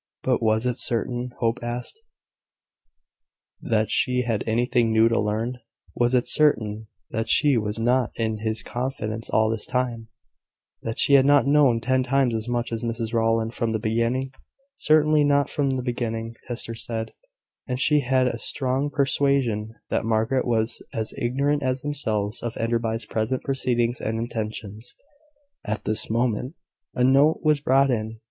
[0.23, 2.01] But was it certain, Hope asked,
[3.61, 5.59] that she had anything new to learn?
[5.95, 10.07] Was it certain that she was not in his confidence all this time
[10.81, 14.33] that she had not known ten times as much as Mrs Rowland from the beginning?
[14.75, 17.13] Certainly not from the beginning, Hester said;
[17.67, 23.05] and she had a strong persuasion that Margaret was as ignorant as themselves of Enderby's
[23.05, 24.95] present proceedings and intentions.
[25.63, 26.55] At this moment,
[26.95, 28.19] a note was brought in.